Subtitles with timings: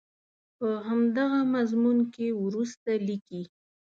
[0.57, 3.41] په همدغه مضمون کې وروسته لیکي.